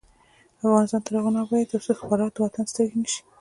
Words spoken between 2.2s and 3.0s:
د وطن سترګې